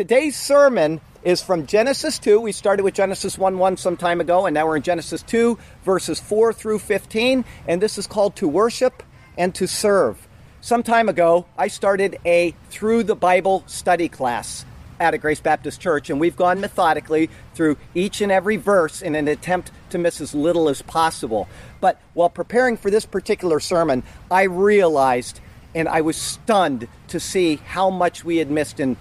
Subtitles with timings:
[0.00, 2.40] today's sermon is from Genesis 2.
[2.40, 5.58] We started with Genesis 1 1 some time ago, and now we're in Genesis 2,
[5.84, 7.44] verses 4 through 15.
[7.68, 9.02] And this is called To Worship
[9.36, 10.26] and to Serve.
[10.62, 14.64] Some time ago, I started a Through the Bible study class
[14.98, 19.14] at a Grace Baptist Church, and we've gone methodically through each and every verse in
[19.14, 21.46] an attempt to miss as little as possible.
[21.82, 25.40] But while preparing for this particular sermon, I realized
[25.74, 28.96] and I was stunned to see how much we had missed in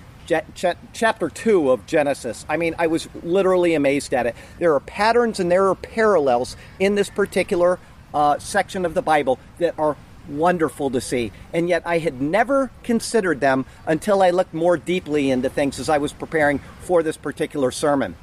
[0.94, 2.46] chapter 2 of Genesis.
[2.48, 4.36] I mean, I was literally amazed at it.
[4.60, 7.80] There are patterns and there are parallels in this particular
[8.14, 11.32] uh, section of the Bible that are wonderful to see.
[11.54, 15.90] And yet I had never considered them until I looked more deeply into things as
[15.90, 18.16] I was preparing for this particular sermon.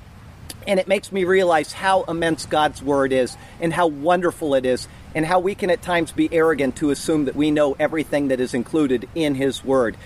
[0.66, 4.88] And it makes me realize how immense God's Word is and how wonderful it is,
[5.14, 8.40] and how we can at times be arrogant to assume that we know everything that
[8.40, 9.96] is included in His Word.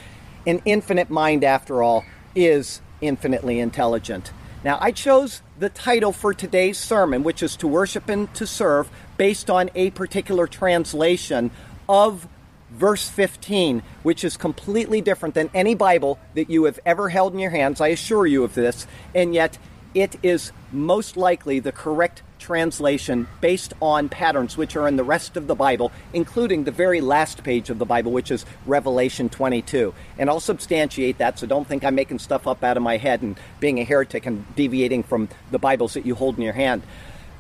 [0.47, 2.05] An infinite mind, after all,
[2.35, 4.33] is infinitely intelligent.
[4.65, 8.91] Now, I chose the title for today's sermon, which is To Worship and to Serve,
[9.17, 11.51] based on a particular translation
[11.89, 12.29] of
[12.71, 17.39] verse 15, which is completely different than any Bible that you have ever held in
[17.39, 17.81] your hands.
[17.81, 18.87] I assure you of this.
[19.15, 19.59] And yet,
[19.95, 25.37] it is most likely the correct translation based on patterns which are in the rest
[25.37, 29.95] of the Bible, including the very last page of the Bible, which is Revelation 22.
[30.19, 33.23] And I'll substantiate that, so don't think I'm making stuff up out of my head
[33.23, 36.83] and being a heretic and deviating from the Bibles that you hold in your hand.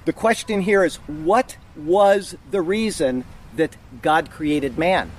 [0.04, 3.24] The question here is what was the reason
[3.56, 5.10] that God created man?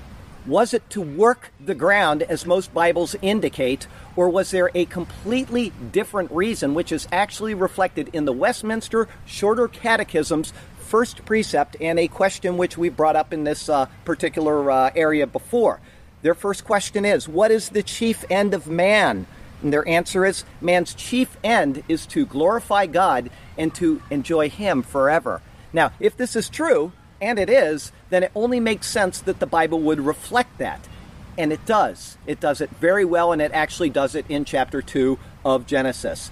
[0.47, 5.72] Was it to work the ground, as most Bibles indicate, or was there a completely
[5.92, 12.08] different reason, which is actually reflected in the Westminster Shorter Catechism's first precept and a
[12.08, 15.80] question which we brought up in this uh, particular uh, area before?
[16.23, 19.28] Their first question is What is the chief end of man?
[19.61, 24.81] And their answer is Man's chief end is to glorify God and to enjoy Him
[24.81, 25.44] forever.
[25.72, 29.48] Now, if this is true, and it is, then it only makes sense that the
[29.48, 30.88] Bible would reflect that.
[31.38, 32.17] And it does.
[32.27, 36.30] It does it very well, and it actually does it in chapter 2 of Genesis.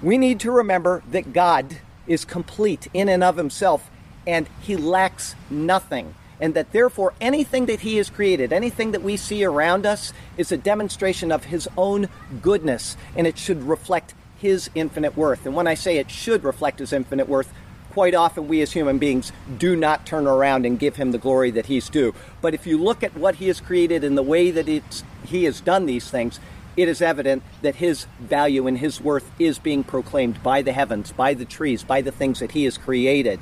[0.00, 3.90] We need to remember that God is complete in and of himself,
[4.26, 6.14] and he lacks nothing.
[6.40, 10.52] And that therefore, anything that he has created, anything that we see around us, is
[10.52, 12.08] a demonstration of his own
[12.42, 15.46] goodness, and it should reflect his infinite worth.
[15.46, 17.52] And when I say it should reflect his infinite worth,
[17.92, 21.50] quite often we as human beings do not turn around and give him the glory
[21.50, 22.14] that he's due.
[22.40, 25.44] But if you look at what he has created and the way that it's, he
[25.44, 26.40] has done these things,
[26.74, 31.12] it is evident that his value and his worth is being proclaimed by the heavens,
[31.12, 33.40] by the trees, by the things that he has created.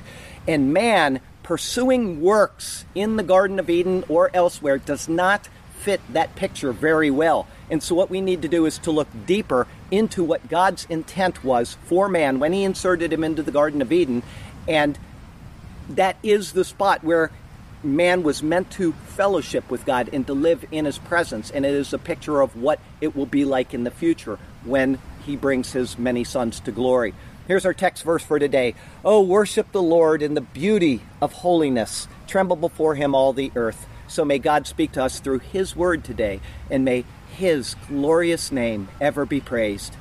[0.48, 5.48] And man pursuing works in the Garden of Eden or elsewhere does not
[5.80, 7.46] fit that picture very well.
[7.70, 11.42] And so, what we need to do is to look deeper into what God's intent
[11.42, 14.22] was for man when he inserted him into the Garden of Eden.
[14.68, 14.98] And
[15.88, 17.30] that is the spot where
[17.82, 21.50] man was meant to fellowship with God and to live in his presence.
[21.50, 24.98] And it is a picture of what it will be like in the future when
[25.24, 27.14] he brings his many sons to glory.
[27.46, 28.74] Here's our text verse for today.
[29.04, 32.06] Oh, worship the Lord in the beauty of holiness.
[32.26, 33.86] Tremble before him, all the earth.
[34.10, 37.04] So may God speak to us through His word today, and may
[37.36, 39.94] His glorious name ever be praised.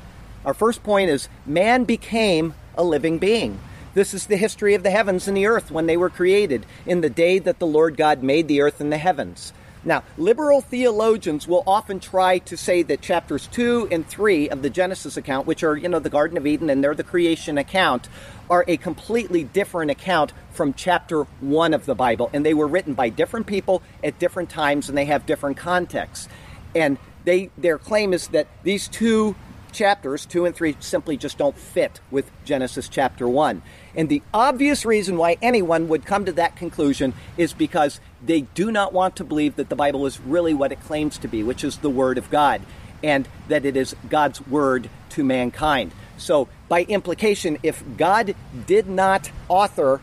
[0.43, 3.59] Our first point is man became a living being.
[3.93, 7.01] This is the history of the heavens and the earth when they were created, in
[7.01, 9.53] the day that the Lord God made the earth and the heavens.
[9.83, 14.69] Now, liberal theologians will often try to say that chapters 2 and 3 of the
[14.69, 18.09] Genesis account, which are, you know, the Garden of Eden and they're the creation account,
[18.49, 22.29] are a completely different account from chapter 1 of the Bible.
[22.33, 26.27] And they were written by different people at different times and they have different contexts.
[26.75, 29.35] And they, their claim is that these two
[29.71, 33.61] chapters, 2 and 3, simply just don't fit with Genesis chapter 1.
[33.95, 38.71] And the obvious reason why anyone would come to that conclusion is because they do
[38.71, 41.63] not want to believe that the Bible is really what it claims to be, which
[41.63, 42.61] is the Word of God,
[43.03, 45.91] and that it is God's Word to mankind.
[46.17, 48.35] So, by implication, if God
[48.67, 50.01] did not author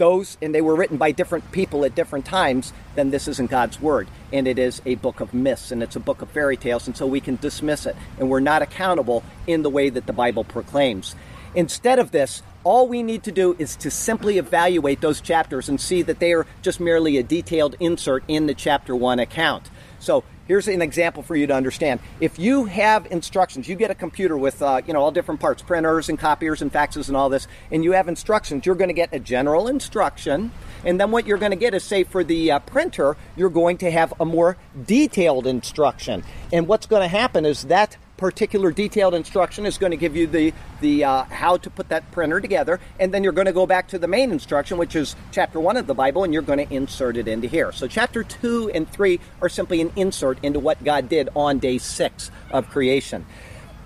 [0.00, 3.80] those, and they were written by different people at different times, then this isn't God's
[3.80, 4.08] Word.
[4.32, 6.96] And it is a book of myths, and it's a book of fairy tales, and
[6.96, 7.94] so we can dismiss it.
[8.18, 11.14] And we're not accountable in the way that the Bible proclaims.
[11.54, 15.80] Instead of this, all we need to do is to simply evaluate those chapters and
[15.80, 19.70] see that they are just merely a detailed insert in the chapter 1 account.
[19.98, 22.00] So here's an example for you to understand.
[22.20, 25.62] If you have instructions, you get a computer with uh, you know all different parts,
[25.62, 28.66] printers and copiers and faxes and all this, and you have instructions.
[28.66, 30.52] You're going to get a general instruction,
[30.84, 33.78] and then what you're going to get is, say, for the uh, printer, you're going
[33.78, 34.56] to have a more
[34.86, 36.24] detailed instruction.
[36.52, 40.26] And what's going to happen is that particular detailed instruction is going to give you
[40.26, 43.66] the the uh, how to put that printer together, and then you're going to go
[43.66, 46.64] back to the main instruction, which is chapter one of the Bible, and you're going
[46.64, 47.72] to insert it into here.
[47.72, 51.78] So chapter two and three are simply an insert into what God did on day
[51.78, 53.26] six of creation.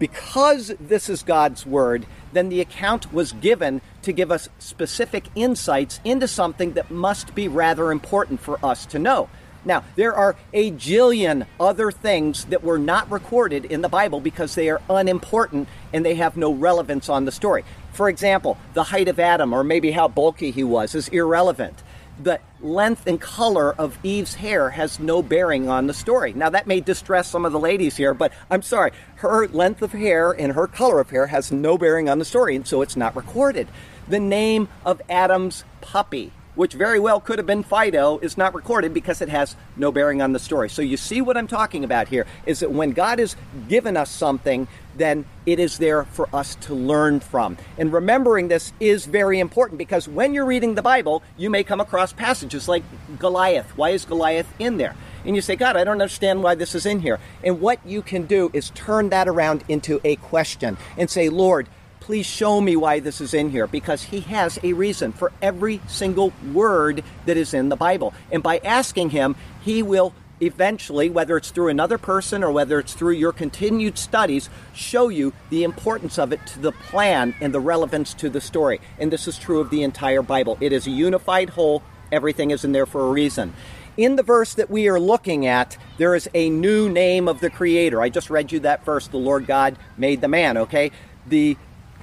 [0.00, 6.00] Because this is God's word, then the account was given to give us specific insights
[6.04, 9.28] into something that must be rather important for us to know.
[9.64, 14.54] Now, there are a jillion other things that were not recorded in the Bible because
[14.54, 17.64] they are unimportant and they have no relevance on the story.
[17.92, 21.82] For example, the height of Adam, or maybe how bulky he was, is irrelevant.
[22.22, 26.32] The length and color of Eve's hair has no bearing on the story.
[26.32, 28.92] Now, that may distress some of the ladies here, but I'm sorry.
[29.16, 32.54] Her length of hair and her color of hair has no bearing on the story,
[32.54, 33.66] and so it's not recorded.
[34.06, 38.94] The name of Adam's puppy which very well could have been Fido, is not recorded
[38.94, 40.68] because it has no bearing on the story.
[40.68, 43.36] So you see what I'm talking about here is that when God has
[43.68, 47.56] given us something, then it is there for us to learn from.
[47.78, 51.80] And remembering this is very important because when you're reading the Bible, you may come
[51.80, 52.82] across passages like
[53.18, 53.76] Goliath.
[53.76, 54.94] Why is Goliath in there?
[55.24, 57.18] And you say, God, I don't understand why this is in here.
[57.42, 61.66] And what you can do is turn that around into a question and say, Lord,
[62.04, 65.80] please show me why this is in here because he has a reason for every
[65.88, 68.12] single word that is in the Bible.
[68.30, 72.92] And by asking him, he will eventually, whether it's through another person or whether it's
[72.92, 77.60] through your continued studies, show you the importance of it to the plan and the
[77.60, 78.82] relevance to the story.
[78.98, 80.58] And this is true of the entire Bible.
[80.60, 83.54] It is a unified whole, everything is in there for a reason.
[83.96, 87.48] In the verse that we are looking at, there is a new name of the
[87.48, 88.02] Creator.
[88.02, 90.90] I just read you that verse, the Lord God made the man, okay?
[91.26, 91.56] The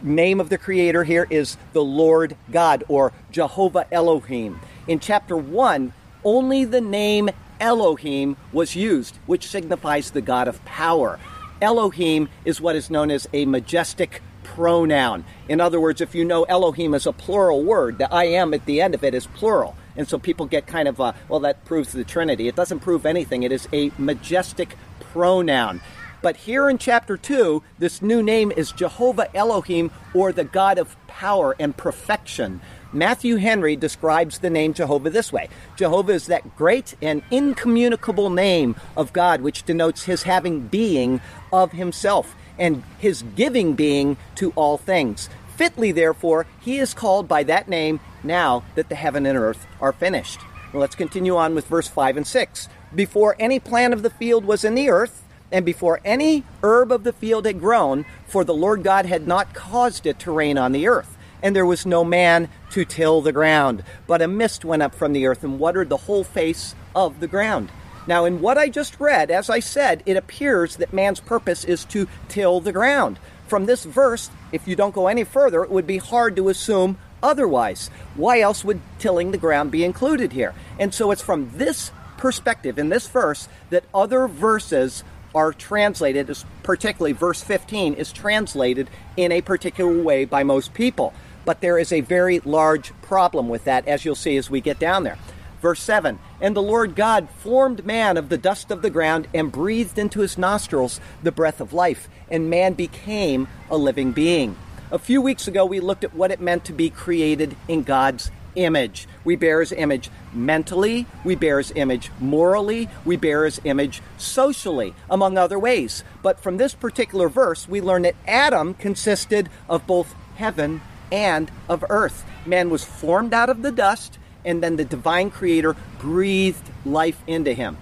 [0.03, 4.59] name of the creator here is the Lord God or Jehovah Elohim.
[4.87, 5.93] In chapter 1,
[6.23, 11.19] only the name Elohim was used, which signifies the God of power.
[11.61, 15.23] Elohim is what is known as a majestic pronoun.
[15.47, 18.65] In other words, if you know Elohim is a plural word, the I am at
[18.65, 19.75] the end of it is plural.
[19.95, 22.47] And so people get kind of, uh, well, that proves the Trinity.
[22.47, 23.43] It doesn't prove anything.
[23.43, 24.75] It is a majestic
[25.11, 25.81] pronoun.
[26.21, 30.95] But here in chapter 2, this new name is Jehovah Elohim, or the God of
[31.07, 32.61] power and perfection.
[32.93, 38.75] Matthew Henry describes the name Jehovah this way Jehovah is that great and incommunicable name
[38.95, 41.21] of God, which denotes his having being
[41.51, 45.27] of himself and his giving being to all things.
[45.55, 49.93] Fitly, therefore, he is called by that name now that the heaven and earth are
[49.93, 50.39] finished.
[50.71, 52.67] Well, let's continue on with verse 5 and 6.
[52.93, 57.03] Before any plant of the field was in the earth, and before any herb of
[57.03, 60.71] the field had grown, for the Lord God had not caused it to rain on
[60.71, 63.83] the earth, and there was no man to till the ground.
[64.07, 67.27] But a mist went up from the earth and watered the whole face of the
[67.27, 67.71] ground.
[68.07, 71.85] Now, in what I just read, as I said, it appears that man's purpose is
[71.85, 73.19] to till the ground.
[73.47, 76.97] From this verse, if you don't go any further, it would be hard to assume
[77.21, 77.89] otherwise.
[78.15, 80.55] Why else would tilling the ground be included here?
[80.79, 87.13] And so it's from this perspective, in this verse, that other verses are translated, particularly
[87.13, 91.13] verse 15, is translated in a particular way by most people.
[91.45, 94.79] But there is a very large problem with that, as you'll see as we get
[94.79, 95.17] down there.
[95.61, 99.51] Verse 7 And the Lord God formed man of the dust of the ground and
[99.51, 104.55] breathed into his nostrils the breath of life, and man became a living being.
[104.91, 108.29] A few weeks ago, we looked at what it meant to be created in God's
[108.55, 109.07] image.
[109.23, 114.93] We bear his image mentally, we bear his image morally, we bear his image socially,
[115.09, 116.03] among other ways.
[116.21, 120.81] But from this particular verse, we learn that Adam consisted of both heaven
[121.11, 122.25] and of earth.
[122.45, 127.53] Man was formed out of the dust, and then the divine creator breathed life into
[127.53, 127.77] him.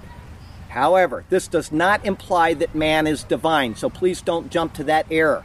[0.69, 5.07] However, this does not imply that man is divine, so please don't jump to that
[5.09, 5.43] error.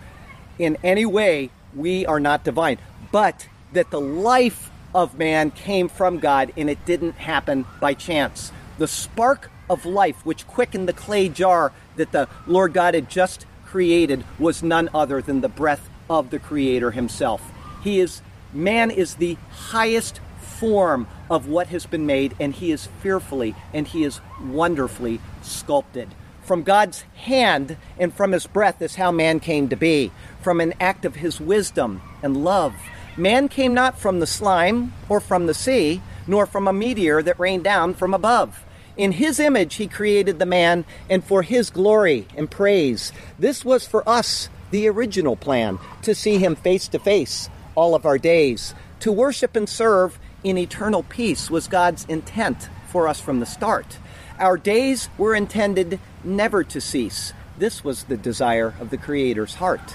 [0.59, 2.79] In any way, we are not divine,
[3.11, 8.53] but that the life of man came from God and it didn't happen by chance.
[8.79, 13.47] The spark of life which quickened the clay jar that the Lord God had just
[13.65, 17.43] created was none other than the breath of the creator himself.
[17.83, 18.23] He is
[18.53, 23.89] man is the highest form of what has been made and he is fearfully and
[23.89, 26.15] he is wonderfully sculpted.
[26.43, 30.75] From God's hand and from his breath is how man came to be, from an
[30.79, 32.75] act of his wisdom and love
[33.17, 37.39] Man came not from the slime or from the sea, nor from a meteor that
[37.39, 38.65] rained down from above.
[38.97, 43.13] In his image he created the man, and for his glory and praise.
[43.39, 48.05] This was for us the original plan to see him face to face all of
[48.05, 48.75] our days.
[49.01, 53.99] To worship and serve in eternal peace was God's intent for us from the start.
[54.39, 57.33] Our days were intended never to cease.
[57.59, 59.95] This was the desire of the Creator's heart.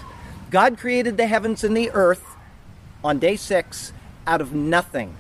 [0.50, 2.38] God created the heavens and the earth
[3.04, 3.94] on day six
[4.28, 5.16] out of nothing.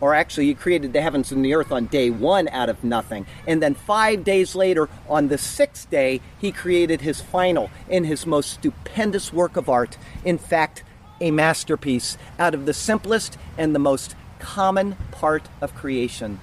[0.00, 3.26] Or actually, He created the heavens and the earth on day one out of nothing.
[3.46, 8.26] And then five days later, on the sixth day, He created His final and His
[8.26, 9.96] most stupendous work of art.
[10.24, 10.84] In fact,
[11.20, 16.40] a masterpiece out of the simplest and the most common part of creation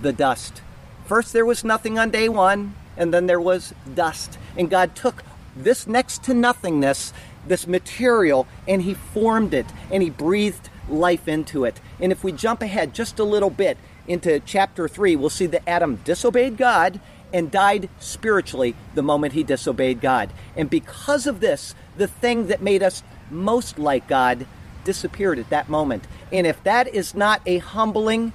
[0.00, 0.62] the dust.
[1.06, 4.38] First, there was nothing on day one, and then there was dust.
[4.56, 5.22] And God took
[5.56, 7.12] this next to nothingness,
[7.46, 11.80] this material, and He formed it, and He breathed life into it.
[12.00, 15.68] And if we jump ahead just a little bit into chapter 3, we'll see that
[15.68, 17.00] Adam disobeyed God
[17.32, 20.30] and died spiritually the moment he disobeyed God.
[20.56, 24.46] And because of this, the thing that made us most like God
[24.84, 26.04] disappeared at that moment.
[26.30, 28.32] And if that is not a humbling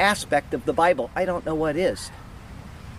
[0.00, 2.10] aspect of the Bible, I don't know what is.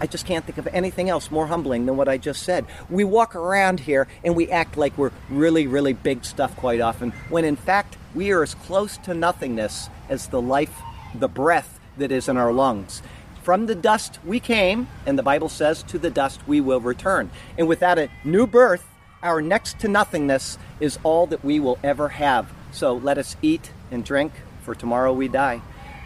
[0.01, 2.65] I just can't think of anything else more humbling than what I just said.
[2.89, 7.11] We walk around here and we act like we're really, really big stuff quite often,
[7.29, 10.75] when in fact we are as close to nothingness as the life,
[11.13, 13.01] the breath that is in our lungs.
[13.43, 17.31] From the dust we came, and the Bible says, to the dust we will return.
[17.57, 18.85] And without a new birth,
[19.21, 22.51] our next to nothingness is all that we will ever have.
[22.71, 25.61] So let us eat and drink, for tomorrow we die.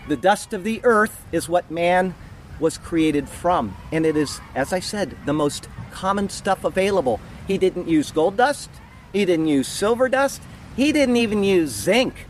[0.07, 2.15] The dust of the earth is what man
[2.63, 3.75] was created from.
[3.91, 7.19] And it is, as I said, the most common stuff available.
[7.45, 8.69] He didn't use gold dust,
[9.11, 10.41] he didn't use silver dust,
[10.77, 12.25] he didn't even use zinc.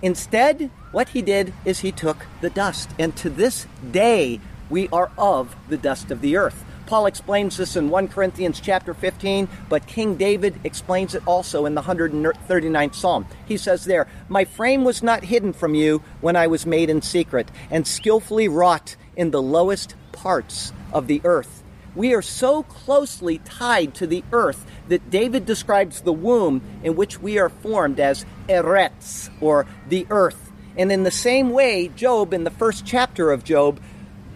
[0.00, 2.88] Instead, what he did is he took the dust.
[3.00, 4.40] And to this day,
[4.70, 6.64] we are of the dust of the earth.
[6.86, 11.74] Paul explains this in 1 Corinthians chapter 15, but King David explains it also in
[11.74, 13.26] the 139th Psalm.
[13.46, 17.00] He says there, My frame was not hidden from you when I was made in
[17.00, 21.62] secret and skillfully wrought in the lowest parts of the earth.
[21.94, 27.20] We are so closely tied to the earth that David describes the womb in which
[27.20, 30.52] we are formed as Eretz, or the earth.
[30.76, 33.80] And in the same way, Job, in the first chapter of Job,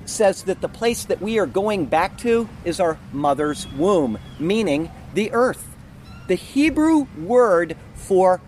[0.08, 4.90] says that the place that we are going back to is our mother's womb, meaning
[5.14, 5.76] the earth.
[6.28, 8.40] The Hebrew word for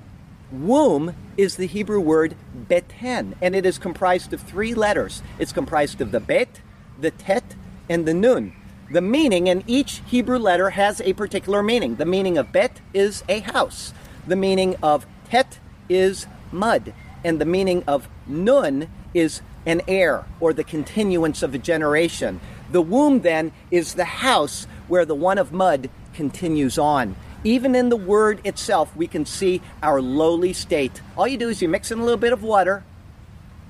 [0.52, 5.22] womb is the Hebrew word beten, and it is comprised of three letters.
[5.38, 6.60] It's comprised of the bet,
[7.00, 7.54] the tet,
[7.88, 8.54] and the nun.
[8.90, 11.96] The meaning in each Hebrew letter has a particular meaning.
[11.96, 13.94] The meaning of bet is a house.
[14.26, 16.92] The meaning of tet is mud.
[17.22, 22.40] And the meaning of nun is an heir or the continuance of a generation.
[22.70, 27.16] The womb then is the house where the one of mud continues on.
[27.42, 31.00] Even in the word itself, we can see our lowly state.
[31.16, 32.84] All you do is you mix in a little bit of water,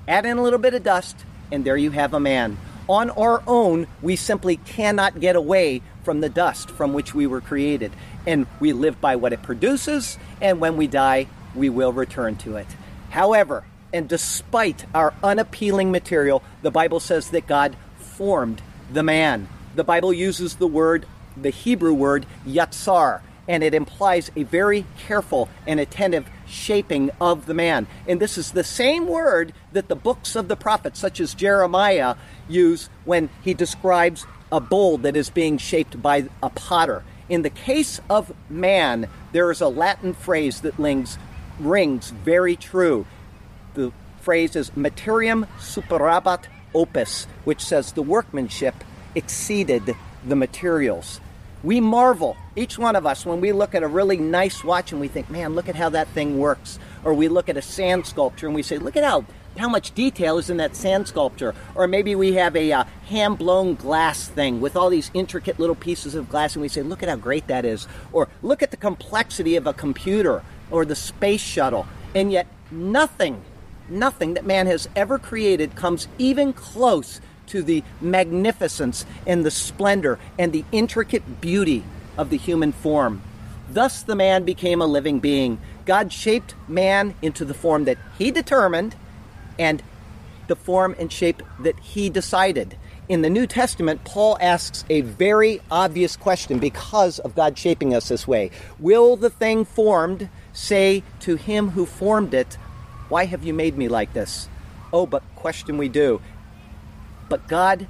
[0.09, 1.17] add in a little bit of dust,
[1.53, 2.59] and there you have a man.
[2.89, 7.41] On our own, we simply cannot get away from the dust from which we were
[7.41, 7.93] created.
[8.27, 12.57] And we live by what it produces, and when we die, we will return to
[12.57, 12.67] it.
[13.11, 19.49] However, and despite our unappealing material, the Bible says that God formed the man.
[19.75, 21.07] The Bible uses the word,
[21.37, 27.55] the Hebrew word, yatsar, and it implies a very careful and attentive shaping of the
[27.55, 27.87] man.
[28.07, 32.17] And this is the same word that the books of the prophets, such as Jeremiah,
[32.49, 37.03] use when he describes a bowl that is being shaped by a potter.
[37.29, 41.19] In the case of man, there is a Latin phrase that rings,
[41.59, 43.07] rings very true.
[44.21, 48.75] Phrase is materium superabat opus, which says the workmanship
[49.15, 49.97] exceeded
[50.27, 51.21] the materials.
[51.62, 55.00] We marvel, each one of us, when we look at a really nice watch and
[55.00, 56.79] we think, man, look at how that thing works.
[57.05, 59.27] Or we look at a sand sculpture and we say, look at how,
[59.59, 61.55] how much detail is in that sand sculpture.
[61.75, 65.75] Or maybe we have a uh, hand blown glass thing with all these intricate little
[65.75, 67.87] pieces of glass and we say, look at how great that is.
[68.11, 71.87] Or look at the complexity of a computer or the space shuttle.
[72.15, 73.45] And yet, nothing,
[73.91, 80.19] nothing that man has ever created comes even close to the magnificence and the splendor
[80.39, 81.85] and the intricate beauty
[82.17, 83.23] of the human form.
[83.69, 85.59] Thus, the man became a living being.
[85.85, 88.95] God shaped man into the form that he determined
[89.59, 89.83] and
[90.49, 92.77] the form and shape that he decided.
[93.09, 98.09] In the New Testament, Paul asks a very obvious question because of God shaping us
[98.09, 102.57] this way Will the thing formed say to him who formed it,
[103.11, 104.49] Why have you made me like this?
[104.93, 106.23] Oh, but question we do.
[107.29, 107.87] But God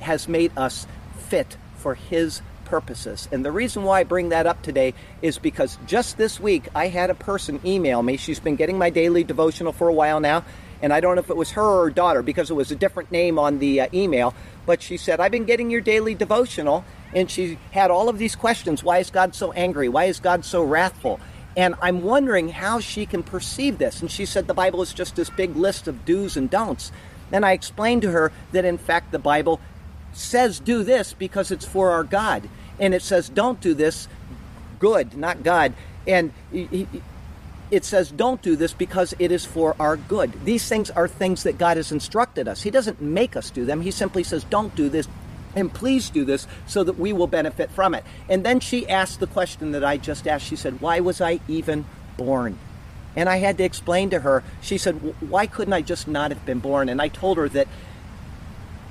[0.00, 0.86] has made us
[1.16, 3.28] fit for His purposes.
[3.32, 6.88] And the reason why I bring that up today is because just this week I
[6.88, 8.16] had a person email me.
[8.16, 10.44] She's been getting my daily devotional for a while now,
[10.82, 13.10] and I don't know if it was her or daughter because it was a different
[13.10, 14.34] name on the uh, email.
[14.66, 16.84] but she said, I've been getting your daily devotional.
[17.14, 18.84] And she had all of these questions.
[18.84, 19.88] Why is God so angry?
[19.88, 21.20] Why is God so wrathful?
[21.58, 24.00] And I'm wondering how she can perceive this.
[24.00, 26.92] And she said the Bible is just this big list of do's and don'ts.
[27.32, 29.60] And I explained to her that in fact the Bible
[30.12, 32.48] says do this because it's for our God.
[32.78, 34.06] And it says don't do this,
[34.78, 35.74] good, not God.
[36.06, 40.44] And it says don't do this because it is for our good.
[40.44, 42.62] These things are things that God has instructed us.
[42.62, 43.80] He doesn't make us do them.
[43.80, 45.08] He simply says don't do this
[45.58, 48.04] and please do this so that we will benefit from it.
[48.28, 50.46] And then she asked the question that I just asked.
[50.46, 51.84] She said, Why was I even
[52.16, 52.58] born?
[53.16, 56.46] And I had to explain to her, she said, Why couldn't I just not have
[56.46, 56.88] been born?
[56.88, 57.66] And I told her that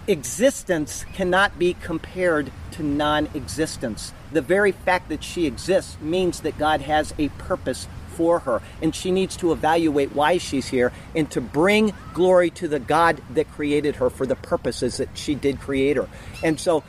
[0.07, 4.13] existence cannot be compared to non existence.
[4.31, 8.61] The very fact that she exists means that God has a purpose for her.
[8.81, 13.21] And she needs to evaluate why she's here and to bring glory to the God
[13.35, 16.09] that created her for the purposes that she did create her.
[16.43, 16.83] And so,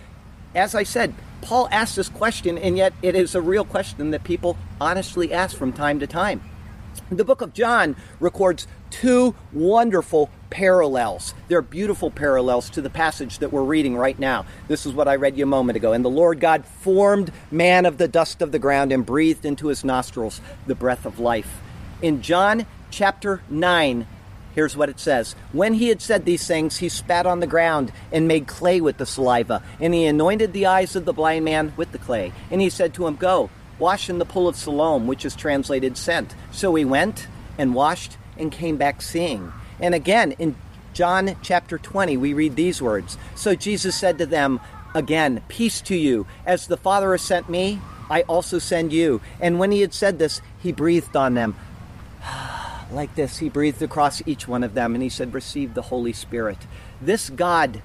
[0.55, 4.25] as I said, Paul asked this question, and yet it is a real question that
[4.25, 6.41] people honestly ask from time to time.
[7.11, 11.35] The book of John records two wonderful parallels.
[11.49, 14.47] They're beautiful parallels to the passage that we're reading right now.
[14.67, 15.93] This is what I read you a moment ago.
[15.93, 19.69] And the Lord God formed man of the dust of the ground and breathed into
[19.69, 21.61] his nostrils the breath of life.
[22.03, 24.07] In John chapter 9,
[24.55, 27.93] here's what it says When he had said these things, he spat on the ground
[28.13, 31.73] and made clay with the saliva, and he anointed the eyes of the blind man
[31.77, 32.33] with the clay.
[32.51, 35.97] And he said to him, Go, wash in the pool of Siloam, which is translated
[35.97, 36.35] sent.
[36.51, 39.53] So he went and washed and came back seeing.
[39.81, 40.57] And again, in
[40.93, 44.61] John chapter 20, we read these words So Jesus said to them,
[44.95, 46.27] Again, peace to you.
[46.47, 47.81] As the Father has sent me,
[48.11, 49.21] I also send you.
[49.41, 51.57] And when he had said this, he breathed on them.
[52.91, 56.13] like this, he breathed across each one of them, and he said, Receive the Holy
[56.13, 56.59] Spirit.
[57.01, 57.83] This God,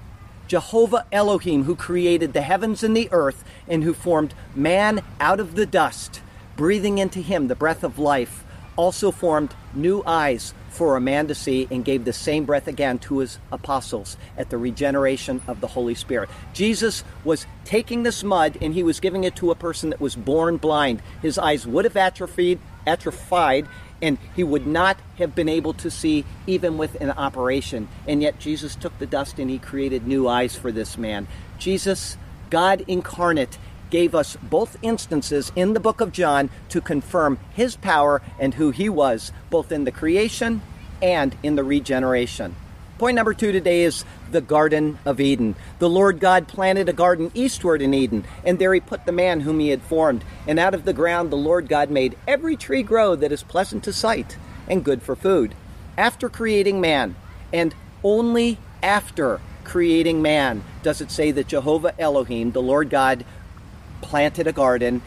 [0.48, 5.54] Jehovah Elohim, who created the heavens and the earth, and who formed man out of
[5.54, 6.22] the dust,
[6.56, 8.43] breathing into him the breath of life,
[8.76, 12.98] also formed new eyes for a man to see and gave the same breath again
[12.98, 16.28] to his apostles at the regeneration of the Holy Spirit.
[16.52, 20.16] Jesus was taking this mud and he was giving it to a person that was
[20.16, 21.00] born blind.
[21.22, 23.68] His eyes would have atrophied, atrophied
[24.02, 27.88] and he would not have been able to see even with an operation.
[28.08, 31.28] And yet Jesus took the dust and he created new eyes for this man.
[31.58, 32.18] Jesus,
[32.50, 33.58] God incarnate,
[33.94, 38.72] gave us both instances in the book of John to confirm his power and who
[38.72, 40.62] he was, both in the creation
[41.00, 42.56] and in the regeneration.
[42.98, 45.54] Point number two today is the Garden of Eden.
[45.78, 49.42] The Lord God planted a garden eastward in Eden, and there he put the man
[49.42, 50.24] whom he had formed.
[50.48, 53.84] And out of the ground the Lord God made every tree grow that is pleasant
[53.84, 55.54] to sight and good for food.
[55.96, 57.14] After creating man,
[57.52, 63.24] and only after creating man, does it say that Jehovah Elohim, the Lord God,
[64.04, 65.00] planted a garden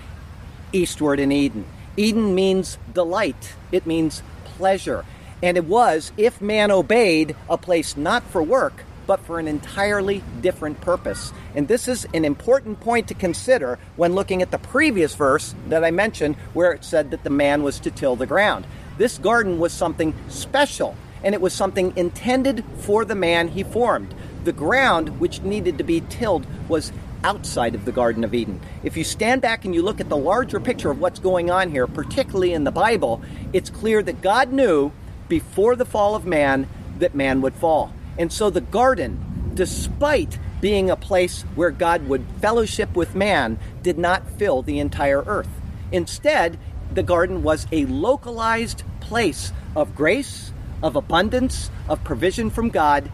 [0.73, 1.65] eastward in Eden.
[1.95, 5.05] Eden means delight, it means pleasure.
[5.43, 10.23] And it was, if man obeyed, a place not for work, but for an entirely
[10.41, 11.31] different purpose.
[11.55, 15.83] And this is an important point to consider when looking at the previous verse that
[15.83, 18.65] I mentioned, where it said that the man was to till the ground.
[18.97, 24.13] This garden was something special, and it was something intended for the man he formed.
[24.43, 26.91] The ground which needed to be tilled was
[27.23, 28.59] outside of the Garden of Eden.
[28.83, 31.71] If you stand back and you look at the larger picture of what's going on
[31.71, 33.21] here, particularly in the Bible,
[33.53, 34.91] it's clear that God knew
[35.27, 36.67] before the fall of man
[36.99, 37.93] that man would fall.
[38.17, 43.97] And so the garden, despite being a place where God would fellowship with man, did
[43.97, 45.49] not fill the entire earth.
[45.91, 46.57] Instead,
[46.93, 50.51] the garden was a localized place of grace,
[50.81, 53.11] of abundance, of provision from God,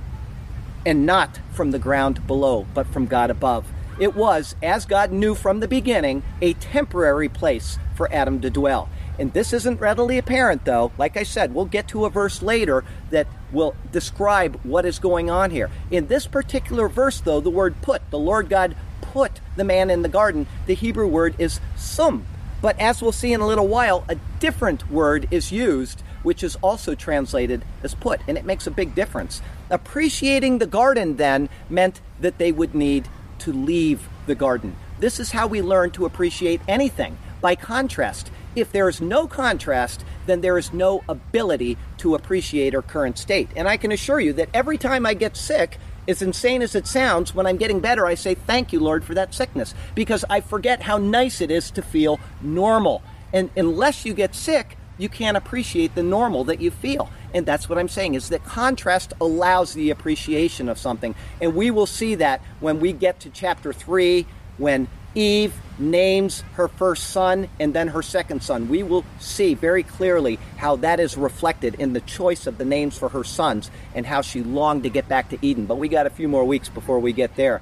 [0.86, 3.66] and not from the ground below, but from God above.
[4.00, 8.90] It was, as God knew from the beginning, a temporary place for Adam to dwell.
[9.20, 10.92] And this isn't readily apparent, though.
[10.98, 15.30] Like I said, we'll get to a verse later that will describe what is going
[15.30, 15.70] on here.
[15.92, 20.02] In this particular verse, though, the word put, the Lord God put the man in
[20.02, 22.26] the garden, the Hebrew word is sum.
[22.64, 26.56] But as we'll see in a little while, a different word is used, which is
[26.64, 29.42] also translated as put, and it makes a big difference.
[29.70, 33.08] Appreciating the garden then meant that they would need
[33.44, 34.76] to leave the garden.
[35.00, 38.32] This is how we learn to appreciate anything by contrast.
[38.56, 43.50] If there is no contrast, then there is no ability to appreciate our current state.
[43.56, 45.78] And I can assure you that every time I get sick,
[46.08, 49.14] as insane as it sounds, when I'm getting better, I say, Thank you, Lord, for
[49.14, 53.02] that sickness, because I forget how nice it is to feel normal.
[53.34, 57.10] And unless you get sick, you can't appreciate the normal that you feel.
[57.34, 61.16] And that's what I'm saying is that contrast allows the appreciation of something.
[61.42, 64.26] And we will see that when we get to chapter 3
[64.58, 68.70] when Eve names her first son and then her second son.
[68.70, 72.98] We will see very clearly how that is reflected in the choice of the names
[72.98, 75.66] for her sons and how she longed to get back to Eden.
[75.66, 77.62] But we got a few more weeks before we get there.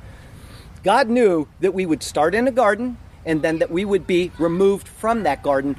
[0.83, 4.31] God knew that we would start in a garden and then that we would be
[4.39, 5.75] removed from that garden,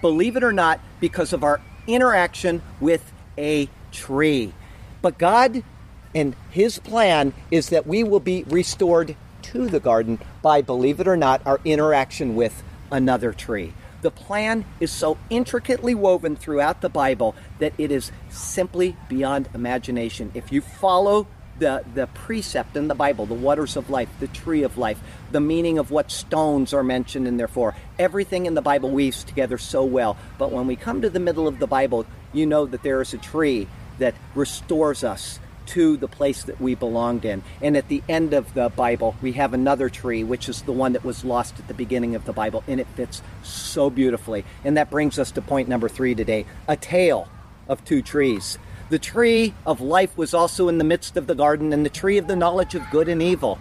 [0.00, 4.52] believe it or not, because of our interaction with a tree.
[5.02, 5.62] But God
[6.14, 11.08] and His plan is that we will be restored to the garden by, believe it
[11.08, 13.72] or not, our interaction with another tree.
[14.02, 20.30] The plan is so intricately woven throughout the Bible that it is simply beyond imagination.
[20.34, 21.26] If you follow
[21.60, 24.98] the, the precept in the Bible, the waters of life, the tree of life,
[25.30, 29.22] the meaning of what stones are mentioned in there for, everything in the Bible weaves
[29.22, 30.16] together so well.
[30.38, 33.14] But when we come to the middle of the Bible, you know that there is
[33.14, 33.68] a tree
[33.98, 37.44] that restores us to the place that we belonged in.
[37.62, 40.94] And at the end of the Bible, we have another tree, which is the one
[40.94, 44.44] that was lost at the beginning of the Bible, and it fits so beautifully.
[44.64, 47.28] And that brings us to point number three today a tale
[47.68, 48.58] of two trees.
[48.90, 52.18] The tree of life was also in the midst of the garden, and the tree
[52.18, 53.60] of the knowledge of good and evil.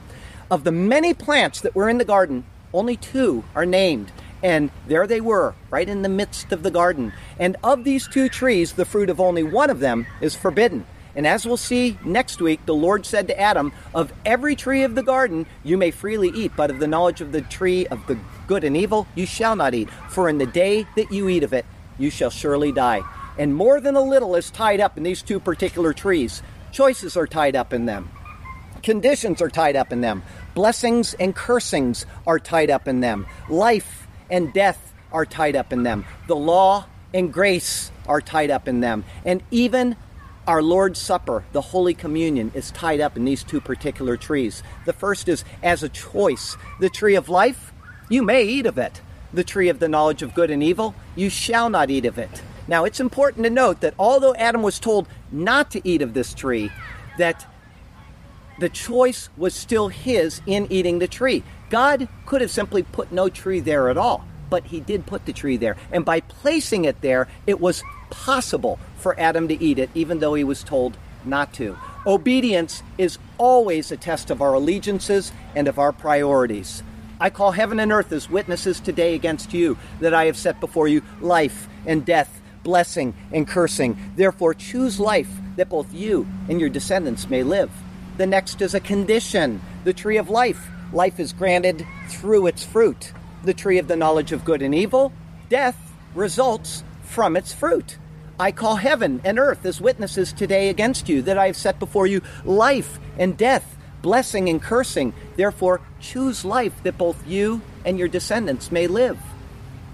[0.50, 4.12] Of the many plants that were in the garden, only two are named.
[4.42, 7.14] And there they were, right in the midst of the garden.
[7.38, 10.88] And of these two trees, the fruit of only one of them is forbidden.
[11.16, 14.96] And as we'll see next week, the Lord said to Adam, Of every tree of
[14.96, 18.18] the garden you may freely eat, but of the knowledge of the tree of the
[18.48, 19.92] good and evil you shall not eat.
[20.10, 21.68] For in the day that you eat of it,
[22.00, 23.04] you shall surely die.
[23.40, 26.44] And more than a little is tied up in these two particular trees.
[26.74, 28.12] Choices are tied up in them,
[28.84, 30.22] conditions are tied up in them,
[30.54, 35.82] blessings and cursings are tied up in them, life and death are tied up in
[35.82, 39.96] them, the law and grace are tied up in them, and even
[40.46, 44.64] our Lord's Supper, the Holy Communion, is tied up in these two particular trees.
[44.86, 47.72] The first is as a choice the tree of life,
[48.10, 49.02] you may eat of it.
[49.32, 52.42] The tree of the knowledge of good and evil, you shall not eat of it.
[52.70, 56.36] Now, it's important to note that although Adam was told not to eat of this
[56.36, 56.72] tree,
[57.18, 57.48] that
[58.60, 61.44] the choice was still his in eating the tree.
[61.72, 65.34] God could have simply put no tree there at all, but he did put the
[65.34, 65.78] tree there.
[65.92, 70.36] And by placing it there, it was possible for Adam to eat it, even though
[70.36, 71.76] he was told not to.
[72.06, 76.84] Obedience is always a test of our allegiances and of our priorities.
[77.20, 80.88] I call heaven and earth as witnesses today against you that I have set before
[80.88, 83.98] you life and death, blessing and cursing.
[84.16, 87.72] Therefore, choose life that both you and your descendants may live.
[88.18, 90.70] The next is a condition the tree of life.
[90.92, 93.14] Life is granted through its fruit.
[93.44, 95.14] The tree of the knowledge of good and evil,
[95.50, 95.78] death
[96.14, 97.98] results from its fruit.
[98.40, 102.08] I call heaven and earth as witnesses today against you that I have set before
[102.08, 105.14] you life and death, blessing and cursing.
[105.36, 109.20] Therefore, choose life that both you and your descendants may live.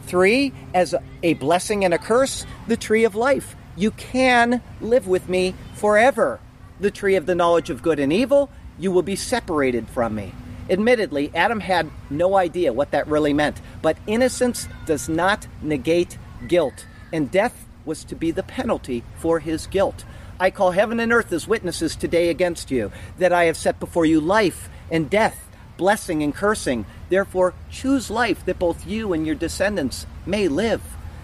[0.06, 3.56] Three, as a blessing and a curse, the tree of life.
[3.76, 6.40] You can live with me forever.
[6.80, 10.34] The tree of the knowledge of good and evil, you will be separated from me.
[10.70, 16.86] Admittedly, Adam had no idea what that really meant, but innocence does not negate guilt,
[17.14, 20.06] and death was to be the penalty for his guilt.
[20.40, 24.06] I call heaven and earth as witnesses today against you, that I have set before
[24.06, 25.45] you life and death,
[25.78, 26.86] blessing and cursing.
[27.10, 30.82] Therefore, choose life that both you and your descendants may live.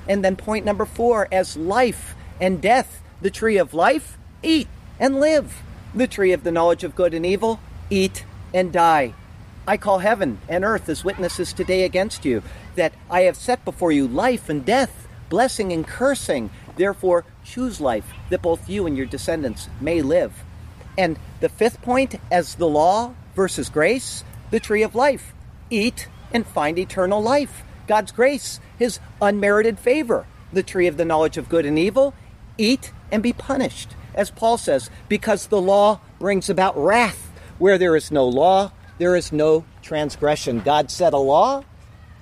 [0.07, 4.67] And then, point number four as life and death, the tree of life, eat
[4.99, 5.61] and live.
[5.93, 7.59] The tree of the knowledge of good and evil,
[7.89, 9.13] eat and die.
[9.67, 12.41] I call heaven and earth as witnesses today against you,
[12.75, 16.51] that I have set before you life and death blessing and cursing.
[16.75, 20.33] Therefore, choose life that both you and your descendants may live.
[20.97, 25.33] And the fifth point, as the law versus grace, the tree of life.
[25.69, 27.63] Eat and find eternal life.
[27.87, 30.27] God's grace, his unmerited favor.
[30.53, 32.13] The tree of the knowledge of good and evil.
[32.57, 33.95] Eat and be punished.
[34.13, 37.31] As Paul says, because the law brings about wrath.
[37.57, 40.59] Where there is no law, there is no transgression.
[40.59, 41.63] God set a law,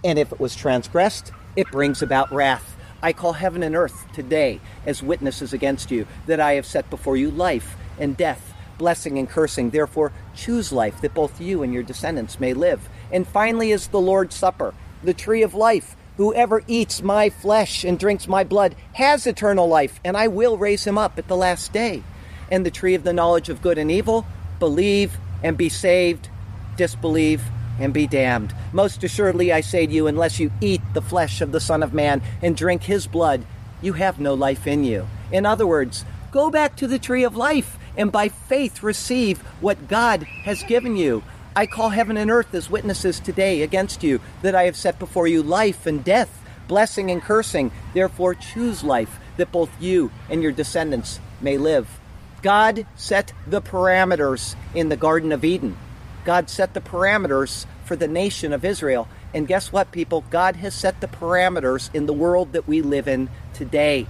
[0.04, 2.78] and if it was transgressed, it brings about wrath.
[3.02, 7.18] I call heaven and earth today as witnesses against you that I have set before
[7.18, 8.49] you life and death,
[8.80, 9.70] blessing and cursing.
[9.70, 12.90] Therefore, choose life that both you and your descendants may live.
[13.12, 15.96] And finally is the Lord's Supper, the tree of life.
[16.18, 20.86] Whoever eats my flesh and drinks my blood has eternal life, and I will raise
[20.86, 22.02] him up at the last day.
[22.50, 24.26] And the tree of the knowledge of good and evil,
[24.58, 26.30] believe and be saved,
[26.76, 27.44] disbelieve
[27.80, 28.54] and be damned.
[28.74, 31.94] Most assuredly, I say to you, unless you eat the flesh of the Son of
[31.94, 33.46] Man and drink his blood,
[33.82, 35.08] you have no life in you.
[35.32, 39.90] In other words, go back to the tree of life and by faith receive what
[39.90, 41.22] God has given you.
[41.54, 45.28] I call heaven and earth as witnesses today against you that I have set before
[45.28, 47.72] you life and death, blessing and cursing.
[47.94, 52.00] Therefore, choose life that both you and your descendants may live.
[52.42, 55.78] God set the parameters in the Garden of Eden.
[56.24, 59.10] God set the parameters for the nation of Israel.
[59.34, 60.24] And guess what, people?
[60.30, 64.08] God has set the parameters in the world that we live in today.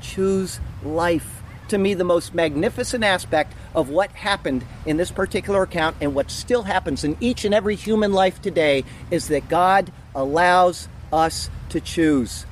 [0.00, 1.42] Choose life.
[1.68, 6.30] To me, the most magnificent aspect of what happened in this particular account and what
[6.30, 11.80] still happens in each and every human life today is that God allows us to
[11.80, 12.44] choose.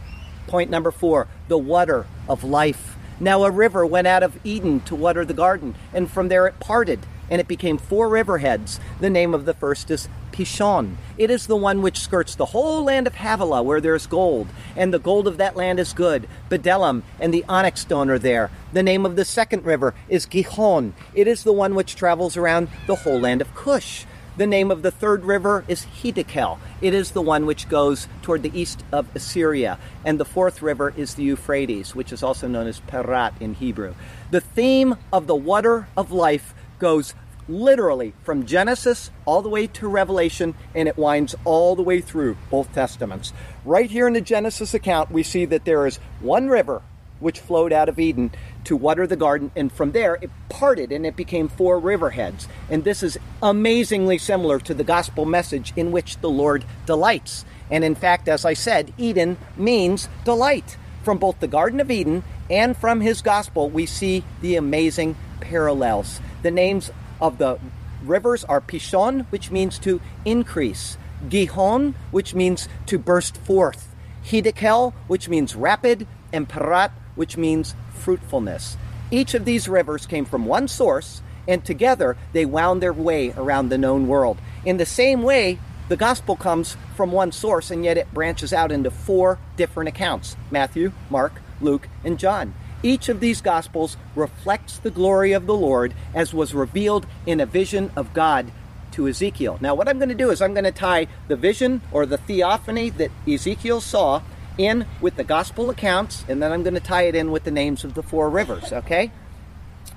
[0.47, 2.97] Point number four the water of life.
[3.21, 6.59] Now, a river went out of Eden to water the garden, and from there it
[6.59, 8.79] parted and it became four riverheads.
[9.01, 10.97] The name of the first is Pishon.
[11.19, 14.49] It is the one which skirts the whole land of Havilah, where there is gold,
[14.77, 16.27] and the gold of that land is good.
[16.51, 18.51] Bdellium and the onyx stone are there.
[18.73, 20.95] The name of the second river is Gihon.
[21.15, 24.07] It is the one which travels around the whole land of Cush.
[24.35, 26.59] The name of the third river is Hiddekel.
[26.81, 29.79] It is the one which goes toward the east of Assyria.
[30.07, 33.95] And the fourth river is the Euphrates, which is also known as Perat in Hebrew.
[34.31, 37.15] The theme of the water of life goes
[37.49, 42.37] literally from Genesis all the way to Revelation, and it winds all the way through
[42.51, 43.33] both Testaments.
[43.65, 46.83] Right here in the Genesis account, we see that there is one river
[47.21, 48.33] which flowed out of Eden
[48.65, 52.47] to water the garden, and from there it parted and it became four riverheads.
[52.69, 57.45] And this is amazingly similar to the gospel message in which the Lord delights.
[57.71, 60.77] And in fact, as I said, Eden means delight.
[61.03, 66.21] From both the Garden of Eden and from his gospel, we see the amazing parallels.
[66.43, 66.91] The names
[67.23, 67.59] of the
[68.05, 70.99] rivers are Pishon, which means to increase,
[71.31, 78.77] Gihon, which means to burst forth, Hiddekel, which means rapid, and Perat, which means fruitfulness.
[79.11, 83.69] Each of these rivers came from one source, and together they wound their way around
[83.69, 84.39] the known world.
[84.65, 85.59] In the same way,
[85.89, 90.37] the gospel comes from one source, and yet it branches out into four different accounts
[90.51, 92.55] Matthew, Mark, Luke, and John.
[92.83, 97.47] Each of these Gospels reflects the glory of the Lord as was revealed in a
[97.47, 98.51] vision of God
[98.93, 99.59] to Ezekiel.
[99.61, 102.19] Now, what I'm going to do is I'm going to tie the vision or the
[102.19, 104.23] theophany that Ezekiel saw
[104.59, 107.51] in with the Gospel accounts, and then I'm going to tie it in with the
[107.51, 109.11] names of the four rivers, okay?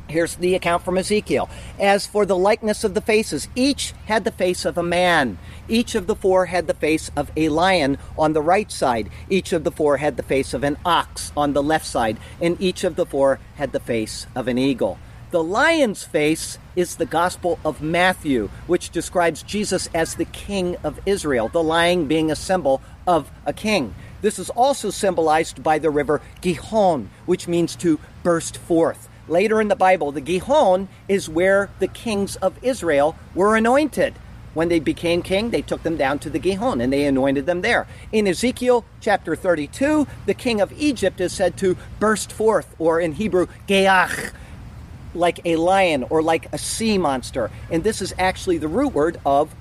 [0.08, 1.50] Here's the account from Ezekiel.
[1.80, 5.40] As for the likeness of the faces, each had the face of a man.
[5.68, 9.10] Each of the four had the face of a lion on the right side.
[9.30, 12.18] Each of the four had the face of an ox on the left side.
[12.40, 15.00] And each of the four had the face of an eagle.
[15.32, 21.00] The lion's face is the Gospel of Matthew, which describes Jesus as the King of
[21.06, 23.96] Israel, the lion being a symbol of a king.
[24.22, 29.10] This is also symbolized by the river Gihon, which means to burst forth.
[29.28, 34.14] Later in the Bible, the Gihon is where the kings of Israel were anointed.
[34.54, 37.62] When they became king, they took them down to the Gihon and they anointed them
[37.62, 37.88] there.
[38.12, 43.14] In Ezekiel chapter 32, the king of Egypt is said to burst forth, or in
[43.14, 44.32] Hebrew, geach,
[45.14, 47.52] like a lion or like a sea monster.
[47.70, 49.54] And this is actually the root word of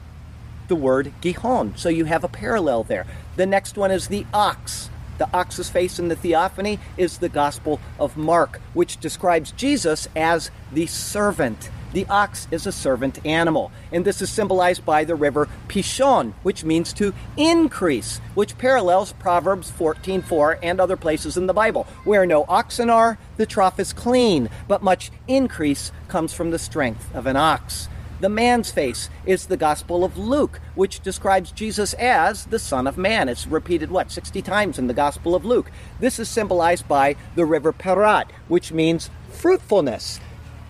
[0.68, 1.76] the word Gihon.
[1.76, 3.06] So you have a parallel there.
[3.36, 4.90] The next one is the ox.
[5.18, 10.50] The ox's face in the theophany is the Gospel of Mark, which describes Jesus as
[10.72, 11.70] the servant.
[11.92, 16.64] The ox is a servant animal, and this is symbolized by the river Pishon, which
[16.64, 21.86] means to increase, which parallels Proverbs 14:4 and other places in the Bible.
[22.02, 27.14] Where no oxen are, the trough is clean, but much increase comes from the strength
[27.14, 27.88] of an ox.
[28.20, 32.96] The man's face is the Gospel of Luke, which describes Jesus as the Son of
[32.96, 33.28] Man.
[33.28, 35.70] It's repeated, what, 60 times in the Gospel of Luke.
[36.00, 40.20] This is symbolized by the river Perat, which means fruitfulness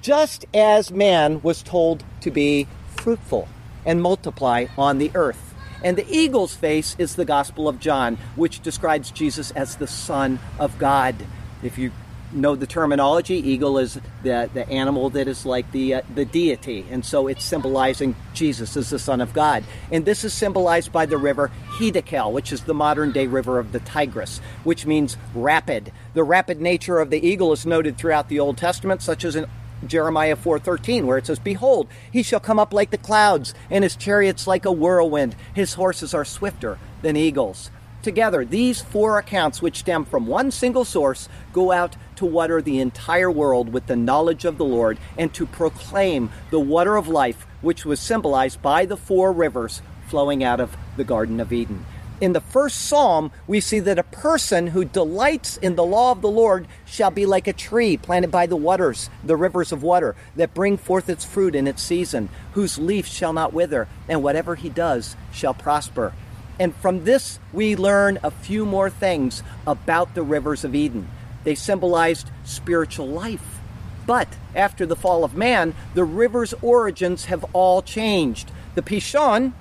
[0.04, 3.48] just as man was told to be fruitful
[3.86, 5.54] and multiply on the earth.
[5.82, 10.40] And the eagle's face is the Gospel of John, which describes Jesus as the Son
[10.58, 11.14] of God.
[11.62, 11.90] If you
[12.34, 16.84] know the terminology, eagle is the, the animal that is like the, uh, the deity,
[16.90, 19.64] and so it's symbolizing Jesus as the Son of God.
[19.90, 23.72] And this is symbolized by the river Hiddekel, which is the modern day river of
[23.72, 25.92] the Tigris, which means rapid.
[26.14, 29.46] The rapid nature of the eagle is noted throughout the Old Testament, such as in
[29.86, 33.96] Jeremiah 4:13 where it says behold he shall come up like the clouds and his
[33.96, 37.70] chariots like a whirlwind his horses are swifter than eagles
[38.04, 42.78] together these four accounts which stem from one single source go out to water the
[42.78, 47.46] entire world with the knowledge of the Lord and to proclaim the water of life
[47.62, 51.84] which was symbolized by the four rivers flowing out of the garden of Eden
[52.20, 56.20] In the first psalm, we see that a person who delights in the law of
[56.20, 60.14] the Lord shall be like a tree planted by the waters, the rivers of water,
[60.36, 64.54] that bring forth its fruit in its season, whose leaf shall not wither, and whatever
[64.54, 66.12] he does shall prosper.
[66.58, 71.08] And from this, we learn a few more things about the rivers of Eden.
[71.42, 73.60] They symbolized spiritual life.
[74.06, 78.50] But after the fall of man, the river's origins have all changed.
[78.74, 79.52] The Pishon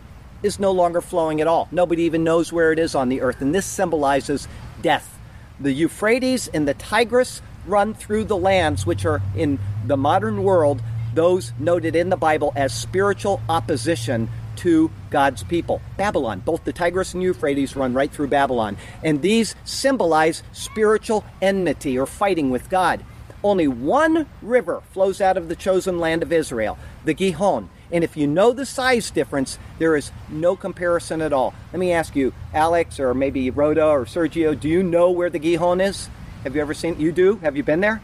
[0.43, 1.67] is no longer flowing at all.
[1.71, 4.47] Nobody even knows where it is on the earth, and this symbolizes
[4.82, 5.17] death.
[5.60, 10.82] The Euphrates and the Tigris run through the lands which are in the modern world
[11.13, 15.82] those noted in the Bible as spiritual opposition to God's people.
[15.98, 21.98] Babylon, both the Tigris and Euphrates run right through Babylon, and these symbolize spiritual enmity
[21.98, 23.04] or fighting with God.
[23.44, 27.70] Only one river flows out of the chosen land of Israel, the Gihon.
[27.92, 31.54] And if you know the size difference, there is no comparison at all.
[31.72, 35.39] Let me ask you, Alex, or maybe Rhoda or Sergio, do you know where the
[35.39, 36.10] Gihon is?
[36.44, 37.00] Have you ever seen?
[37.00, 37.36] You do?
[37.38, 38.02] Have you been there?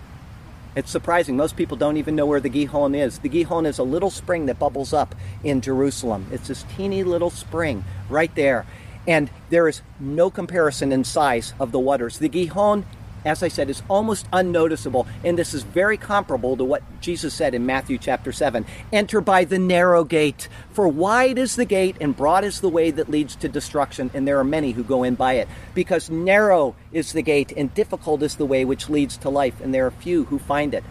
[0.80, 1.36] It's surprising.
[1.36, 3.20] Most people don't even know where the Gihon is.
[3.20, 5.14] The Gihon is a little spring that bubbles up
[5.44, 6.28] in Jerusalem.
[6.32, 8.66] It's this teeny little spring right there.
[9.06, 12.20] And there is no comparison in size of the waters.
[12.20, 12.86] The Gihon
[13.26, 15.08] as I said, is almost unnoticeable.
[15.24, 19.46] And this is very comparable to what Jesus said in Matthew chapter 7 Enter by
[19.46, 23.36] the narrow gate, for wide is the gate and broad is the way that leads
[23.38, 25.48] to destruction, and there are many who go in by it.
[25.74, 29.74] Because narrow is the gate and difficult is the way which leads to life, and
[29.74, 30.84] there are few who find it.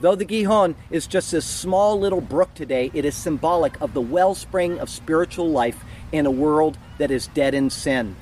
[0.00, 4.00] Though the Gihon is just a small little brook today, it is symbolic of the
[4.00, 8.14] wellspring of spiritual life in a world that is dead in sin.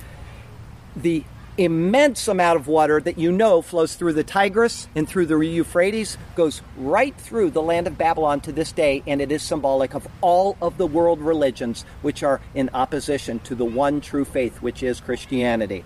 [0.95, 1.23] The
[1.57, 6.17] immense amount of water that you know flows through the Tigris and through the Euphrates,
[6.35, 10.07] goes right through the land of Babylon to this day, and it is symbolic of
[10.21, 14.83] all of the world religions which are in opposition to the one true faith, which
[14.83, 15.83] is Christianity.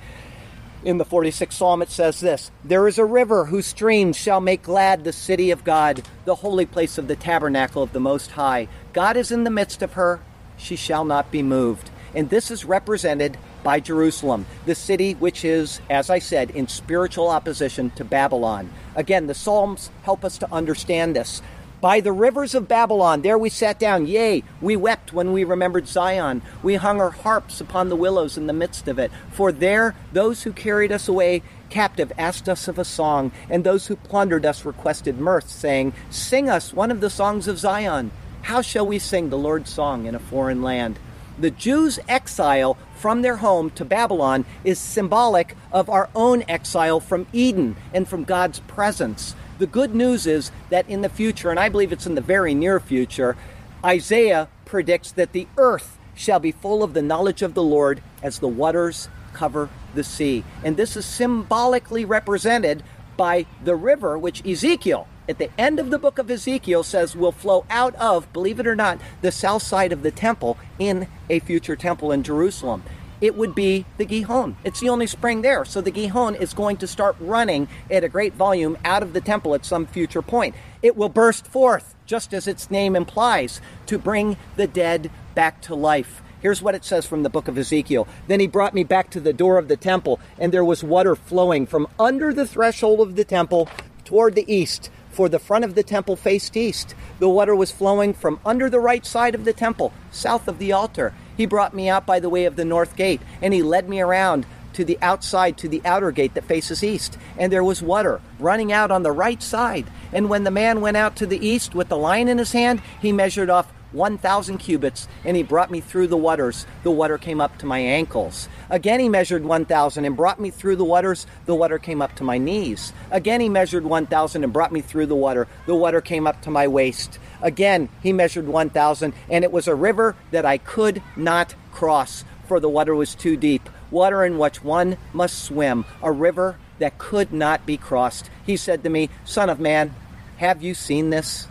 [0.84, 4.64] In the 46th Psalm, it says this There is a river whose streams shall make
[4.64, 8.68] glad the city of God, the holy place of the tabernacle of the Most High.
[8.92, 10.20] God is in the midst of her,
[10.58, 11.92] she shall not be moved.
[12.14, 17.30] And this is represented by Jerusalem, the city which is, as I said, in spiritual
[17.30, 18.72] opposition to Babylon.
[18.96, 21.42] Again, the Psalms help us to understand this.
[21.82, 24.06] By the rivers of Babylon, there we sat down.
[24.06, 26.44] Yea, we wept when we remembered Zion.
[26.62, 29.12] We hung our harps upon the willows in the midst of it.
[29.32, 33.88] For there, those who carried us away captive asked us of a song, and those
[33.88, 38.12] who plundered us requested mirth, saying, Sing us one of the songs of Zion.
[38.44, 41.00] How shall we sing the Lord's song in a foreign land?
[41.42, 47.26] The Jews' exile from their home to Babylon is symbolic of our own exile from
[47.34, 49.34] Eden and from God's presence.
[49.58, 52.54] The good news is that in the future, and I believe it's in the very
[52.54, 53.36] near future,
[53.84, 58.38] Isaiah predicts that the earth shall be full of the knowledge of the Lord as
[58.38, 60.44] the waters cover the sea.
[60.64, 62.84] And this is symbolically represented
[63.18, 67.32] by the river which Ezekiel at the end of the book of Ezekiel says will
[67.32, 71.40] flow out of, believe it or not, the south side of the temple in a
[71.40, 72.84] future temple in Jerusalem.
[73.22, 74.58] It would be the Gihon.
[74.66, 75.64] It's the only spring there.
[75.64, 79.22] So the Gihon is going to start running at a great volume out of the
[79.22, 80.54] temple at some future point.
[80.82, 85.76] It will burst forth, just as its name implies, to bring the dead back to
[85.76, 86.22] life.
[86.42, 88.06] Here's what it says from the book of Ezekiel.
[88.28, 91.16] Then he brought me back to the door of the temple, and there was water
[91.16, 93.70] flowing from under the threshold of the temple
[94.04, 96.96] toward the east for the front of the temple faced east.
[97.20, 100.72] The water was flowing from under the right side of the temple, south of the
[100.72, 101.14] altar.
[101.38, 104.02] He brought me out by the way of the north gate, and he led me
[104.02, 108.22] around to the outside to the outer gate that faces east, and there was water
[108.40, 109.86] running out on the right side.
[110.14, 112.82] And when the man went out to the east with the line in his hand,
[113.02, 116.66] he measured off 1,000 cubits, and he brought me through the waters.
[116.84, 118.48] The water came up to my ankles.
[118.70, 121.28] Again, he measured 1,000 and brought me through the waters.
[121.46, 122.94] The water came up to my knees.
[123.12, 125.48] Again, he measured 1,000 and brought me through the water.
[125.66, 127.20] The water came up to my waist.
[127.42, 132.60] Again, he measured 1,000, and it was a river that I could not cross, for
[132.60, 133.70] the water was too deep.
[133.90, 138.30] Water in which one must swim, a river that could not be crossed.
[138.46, 139.94] He said to me, Son of man,
[140.38, 141.48] have you seen this?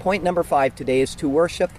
[0.00, 1.70] Point number five today is to worship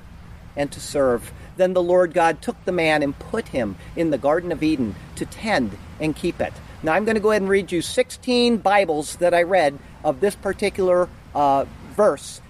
[0.55, 1.31] and to serve.
[1.55, 4.95] Then the Lord God took the man and put him in the Garden of Eden
[5.15, 6.53] to tend and keep it.
[6.83, 10.19] Now I'm going to go ahead and read you 16 Bibles that I read of
[10.19, 11.65] this particular uh,
[11.95, 12.41] verse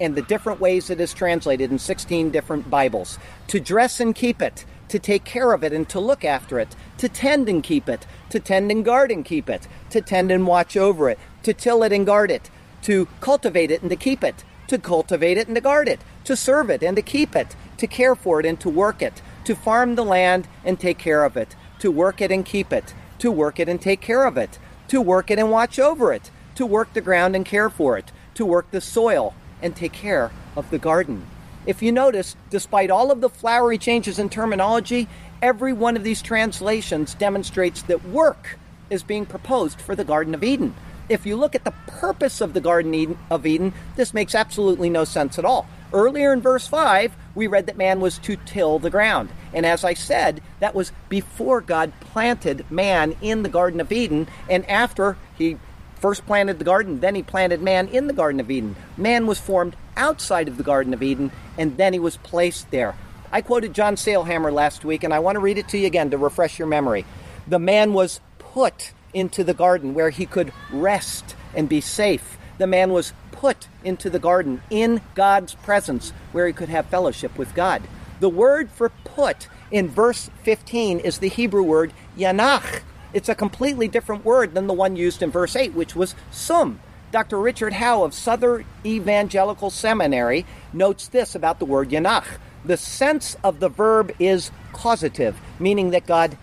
[0.00, 3.18] and the different ways it is translated in 16 different Bibles.
[3.48, 6.74] To dress and keep it, to take care of it and to look after it,
[6.98, 10.46] to tend and keep it, to tend and guard and keep it, to tend and
[10.46, 12.50] watch over it, to till it and guard it,
[12.82, 16.36] to cultivate it and to keep it, to cultivate it and to guard it, to
[16.36, 19.54] serve it and to keep it, to care for it and to work it, to
[19.54, 23.30] farm the land and take care of it, to work it and keep it, to
[23.30, 24.58] work it and take care of it,
[24.88, 28.12] to work it and watch over it, to work the ground and care for it,
[28.34, 31.26] to work the soil and take care of the garden.
[31.66, 35.08] If you notice, despite all of the flowery changes in terminology,
[35.40, 38.58] every one of these translations demonstrates that work
[38.90, 40.74] is being proposed for the Garden of Eden.
[41.08, 45.04] If you look at the purpose of the Garden of Eden, this makes absolutely no
[45.04, 45.68] sense at all.
[45.92, 49.28] Earlier in verse 5, we read that man was to till the ground.
[49.52, 54.28] And as I said, that was before God planted man in the Garden of Eden,
[54.48, 55.58] and after he
[55.96, 58.76] first planted the garden, then he planted man in the Garden of Eden.
[58.96, 62.94] Man was formed outside of the Garden of Eden, and then he was placed there.
[63.30, 66.10] I quoted John Sailhamer last week, and I want to read it to you again
[66.10, 67.04] to refresh your memory.
[67.46, 72.36] The man was put into the garden where he could rest and be safe.
[72.58, 77.38] The man was put into the garden in God's presence where he could have fellowship
[77.38, 77.82] with God.
[78.20, 82.82] The word for put in verse 15 is the Hebrew word yanach,
[83.14, 86.80] it's a completely different word than the one used in verse 8, which was sum.
[87.12, 87.38] Dr.
[87.38, 92.26] Richard Howe of Southern Evangelical Seminary notes this about the word yanach.
[92.64, 96.36] The sense of the verb is causative, meaning that God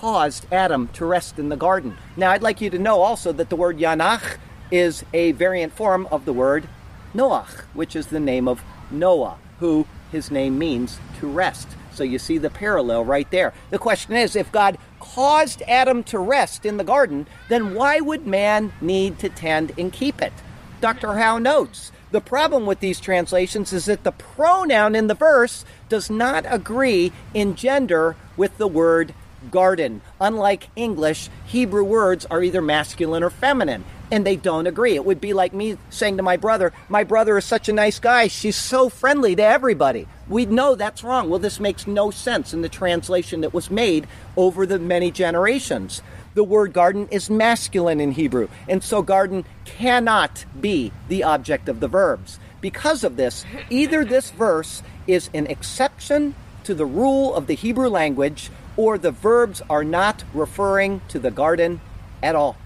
[0.00, 1.94] caused Adam to rest in the garden.
[2.16, 4.38] Now, I'd like you to know also that the word yanach
[4.70, 6.66] is a variant form of the word
[7.14, 11.68] Noach, which is the name of Noah, who his name means to rest.
[11.92, 13.52] So you see the parallel right there.
[13.68, 18.26] The question is if God caused Adam to rest in the garden, then why would
[18.26, 20.32] man need to tend and keep it?
[20.80, 21.18] Dr.
[21.18, 26.10] Howe notes the problem with these translations is that the pronoun in the verse does
[26.10, 29.14] not agree in gender with the word
[29.50, 30.00] garden.
[30.20, 34.94] Unlike English, Hebrew words are either masculine or feminine, and they don't agree.
[34.94, 37.98] It would be like me saying to my brother, My brother is such a nice
[37.98, 38.26] guy.
[38.28, 40.06] She's so friendly to everybody.
[40.28, 41.30] We'd know that's wrong.
[41.30, 46.02] Well, this makes no sense in the translation that was made over the many generations.
[46.34, 51.80] The word garden is masculine in Hebrew, and so garden cannot be the object of
[51.80, 52.38] the verbs.
[52.60, 56.34] Because of this, either this verse is an exception
[56.64, 58.50] to the rule of the Hebrew language
[58.80, 61.78] or the verbs are not referring to the garden
[62.22, 62.56] at all.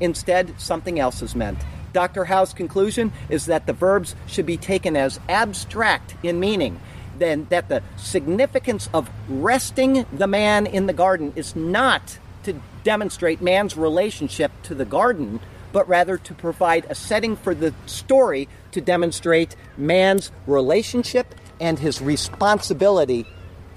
[0.00, 1.58] Instead, something else is meant.
[1.92, 2.24] Dr.
[2.24, 6.80] Howe's conclusion is that the verbs should be taken as abstract in meaning,
[7.18, 13.40] then that the significance of resting the man in the garden is not to demonstrate
[13.40, 15.38] man's relationship to the garden,
[15.70, 22.02] but rather to provide a setting for the story to demonstrate man's relationship and his
[22.02, 23.24] responsibility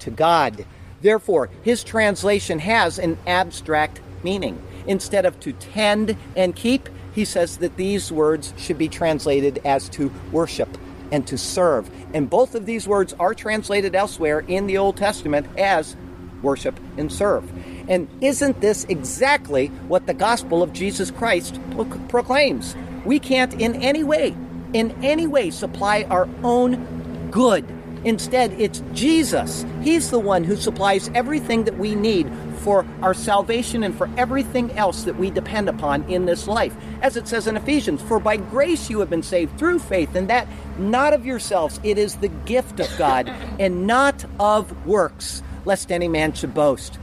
[0.00, 0.66] to God.
[1.04, 4.60] Therefore, his translation has an abstract meaning.
[4.86, 9.90] Instead of to tend and keep, he says that these words should be translated as
[9.90, 10.78] to worship
[11.12, 11.90] and to serve.
[12.14, 15.94] And both of these words are translated elsewhere in the Old Testament as
[16.40, 17.52] worship and serve.
[17.86, 21.60] And isn't this exactly what the gospel of Jesus Christ
[22.08, 22.74] proclaims?
[23.04, 24.34] We can't in any way,
[24.72, 27.66] in any way, supply our own good
[28.04, 29.64] Instead, it's Jesus.
[29.82, 34.70] He's the one who supplies everything that we need for our salvation and for everything
[34.72, 36.74] else that we depend upon in this life.
[37.02, 40.28] As it says in Ephesians, for by grace you have been saved through faith, and
[40.28, 40.48] that
[40.78, 43.28] not of yourselves, it is the gift of God,
[43.58, 46.98] and not of works, lest any man should boast.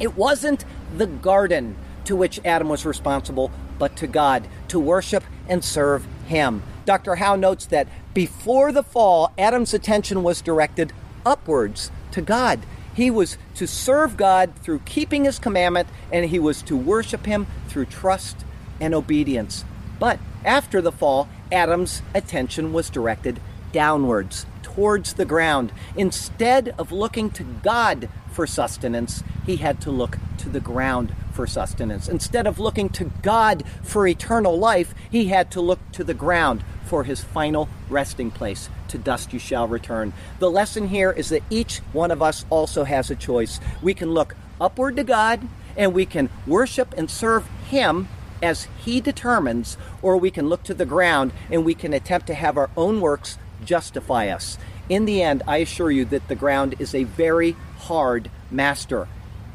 [0.00, 0.64] It wasn't
[0.96, 6.62] the garden to which Adam was responsible, but to God, to worship and serve Him.
[6.88, 7.16] Dr.
[7.16, 10.94] Howe notes that before the fall, Adam's attention was directed
[11.26, 12.60] upwards to God.
[12.94, 17.46] He was to serve God through keeping his commandment, and he was to worship him
[17.68, 18.42] through trust
[18.80, 19.66] and obedience.
[19.98, 23.38] But after the fall, Adam's attention was directed
[23.70, 25.72] downwards, towards the ground.
[25.94, 31.46] Instead of looking to God for sustenance, he had to look to the ground for
[31.46, 32.08] sustenance.
[32.08, 36.64] Instead of looking to God for eternal life, he had to look to the ground
[36.88, 38.68] for his final resting place.
[38.88, 40.12] To dust you shall return.
[40.38, 43.60] The lesson here is that each one of us also has a choice.
[43.82, 48.08] We can look upward to God and we can worship and serve him
[48.42, 52.34] as he determines, or we can look to the ground and we can attempt to
[52.34, 54.58] have our own works justify us.
[54.88, 59.08] In the end, I assure you that the ground is a very hard master.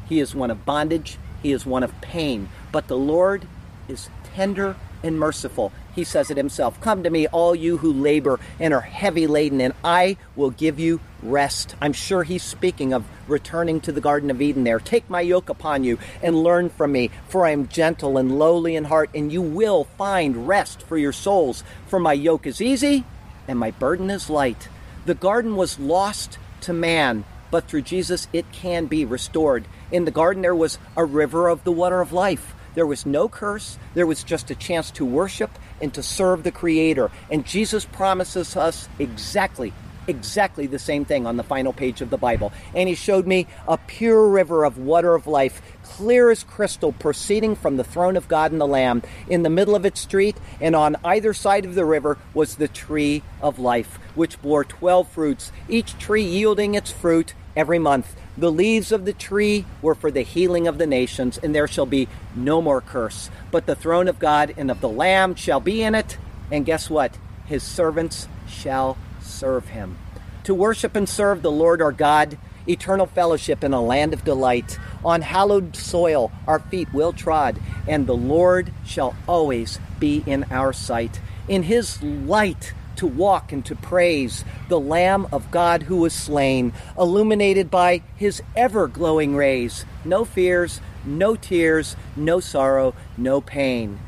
[0.08, 3.46] He is one of bondage, he is one of pain, but the Lord
[3.88, 5.72] is tender and merciful.
[5.94, 9.60] He says it himself Come to me, all you who labor and are heavy laden,
[9.60, 11.74] and I will give you rest.
[11.80, 14.80] I'm sure he's speaking of returning to the Garden of Eden there.
[14.80, 18.76] Take my yoke upon you and learn from me, for I am gentle and lowly
[18.76, 21.64] in heart, and you will find rest for your souls.
[21.86, 23.04] For my yoke is easy
[23.46, 24.68] and my burden is light.
[25.06, 27.24] The garden was lost to man
[27.54, 29.64] but through Jesus it can be restored.
[29.92, 32.52] In the garden, there was a river of the water of life.
[32.74, 33.78] There was no curse.
[33.94, 35.50] There was just a chance to worship
[35.80, 37.10] and to serve the Creator.
[37.30, 39.72] And Jesus promises us exactly
[40.06, 42.52] exactly the same thing on the final page of the Bible.
[42.74, 47.56] And he showed me a pure river of water of life, clear as crystal, proceeding
[47.56, 49.02] from the throne of God and the Lamb.
[49.28, 52.68] In the middle of its street and on either side of the river was the
[52.68, 58.16] tree of life, which bore twelve fruits, each tree yielding its fruit every month.
[58.36, 61.86] The leaves of the tree were for the healing of the nations, and there shall
[61.86, 63.30] be no more curse.
[63.50, 66.18] But the throne of God and of the Lamb shall be in it,
[66.50, 67.16] and guess what?
[67.46, 69.98] His servants shall serve him.
[70.44, 72.36] To worship and serve the Lord our God,
[72.68, 74.78] eternal fellowship in a land of delight.
[75.04, 80.72] On hallowed soil our feet will trod, and the Lord shall always be in our
[80.72, 81.20] sight.
[81.46, 82.72] In his light
[83.04, 88.42] to walk and to praise the Lamb of God who was slain, illuminated by his
[88.56, 89.84] ever glowing rays.
[90.06, 93.98] No fears, no tears, no sorrow, no pain.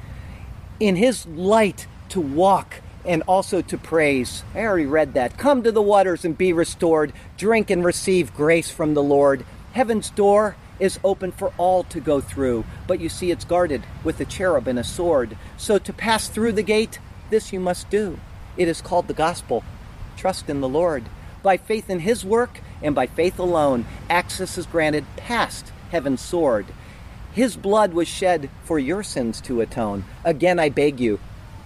[0.81, 4.43] In his light to walk and also to praise.
[4.55, 5.37] I already read that.
[5.37, 7.13] Come to the waters and be restored.
[7.37, 9.45] Drink and receive grace from the Lord.
[9.75, 14.19] Heaven's door is open for all to go through, but you see it's guarded with
[14.21, 15.37] a cherub and a sword.
[15.59, 18.19] So to pass through the gate, this you must do.
[18.57, 19.65] It is called the gospel.
[20.17, 21.05] Trust in the Lord.
[21.43, 26.67] By faith in his work and by faith alone, access is granted past heaven's sword.
[27.33, 30.05] His blood was shed for your sins to atone.
[30.25, 31.21] Again, I beg you,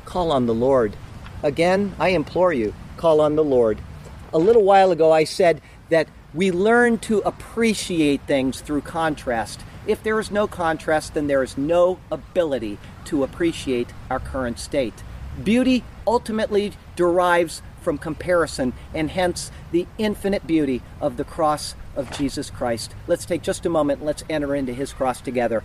[0.05, 0.97] call on the Lord.
[1.43, 3.81] Again, I implore you, call on the Lord.
[4.33, 9.61] A little while ago, I said that we learn to appreciate things through contrast.
[9.87, 15.03] If there is no contrast, then there is no ability to appreciate our current state.
[15.43, 22.51] Beauty ultimately derives from comparison, and hence the infinite beauty of the cross of Jesus
[22.51, 22.95] Christ.
[23.07, 25.63] Let's take just a moment let's enter into his cross together.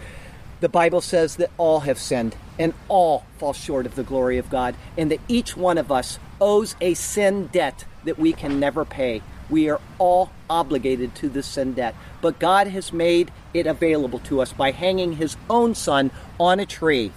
[0.62, 4.50] The Bible says that all have sinned and all fall short of the glory of
[4.50, 8.86] God, and that each one of us owes a sin debt that we can never
[8.86, 9.22] pay.
[9.50, 14.42] We are all obligated to this sin debt, but God has made it available to
[14.42, 17.12] us by hanging His own Son on a tree,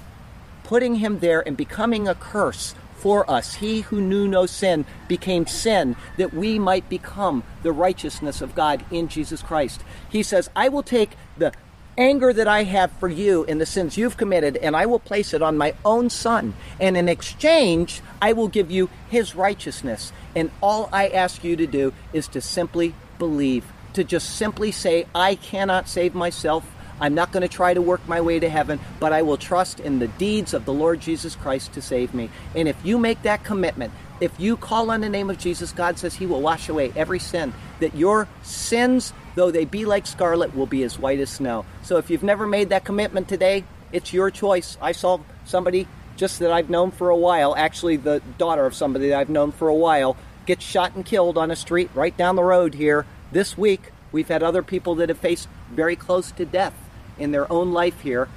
[0.68, 3.54] putting Him there and becoming a curse for us.
[3.54, 8.84] He who knew no sin became sin that we might become the righteousness of God
[8.90, 9.82] in Jesus Christ.
[10.10, 11.54] He says, I will take the
[11.96, 15.32] anger that I have for you and the sins you've committed, and I will place
[15.32, 16.52] it on my own son.
[16.78, 20.12] And in exchange, I will give you his righteousness.
[20.36, 23.64] And all I ask you to do is to simply believe,
[23.94, 26.70] to just simply say, I cannot save myself.
[27.00, 29.80] I'm not going to try to work my way to heaven, but I will trust
[29.80, 32.30] in the deeds of the Lord Jesus Christ to save me.
[32.54, 35.98] And if you make that commitment, if you call on the name of Jesus, God
[35.98, 40.54] says He will wash away every sin, that your sins though they be like scarlet,
[40.54, 41.64] will be as white as snow.
[41.84, 44.76] So if you've never made that commitment today, it's your choice.
[44.82, 45.86] I saw somebody
[46.16, 49.52] just that I've known for a while, actually the daughter of somebody that I've known
[49.52, 53.06] for a while, get shot and killed on a street right down the road here
[53.30, 53.92] this week.
[54.10, 56.74] We've had other people that have faced very close to death
[57.18, 58.28] in their own life here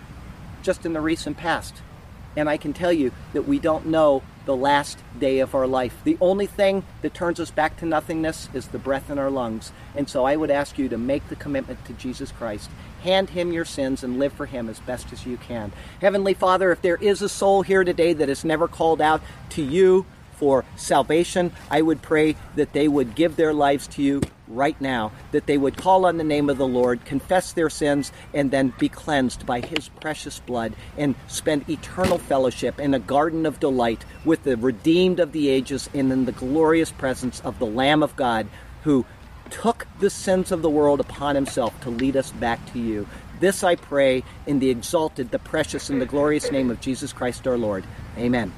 [0.62, 1.76] just in the recent past.
[2.36, 5.96] And I can tell you that we don't know the last day of our life.
[6.04, 9.72] The only thing that turns us back to nothingness is the breath in our lungs.
[9.96, 12.70] And so I would ask you to make the commitment to Jesus Christ.
[13.04, 15.72] Hand him your sins and live for him as best as you can.
[16.00, 19.62] Heavenly Father, if there is a soul here today that has never called out to
[19.62, 24.22] you for salvation, I would pray that they would give their lives to you
[24.56, 28.12] right now, that they would call on the name of the Lord, confess their sins,
[28.34, 33.46] and then be cleansed by his precious blood and spend eternal fellowship in a garden
[33.46, 37.66] of delight with the redeemed of the ages and in the glorious presence of the
[37.66, 38.48] Lamb of God
[38.84, 39.06] who
[39.50, 43.08] took the sins of the world upon himself to lead us back to you.
[43.40, 47.48] This I pray in the exalted, the precious, and the glorious name of Jesus Christ
[47.48, 47.84] our Lord.
[48.18, 48.52] Amen.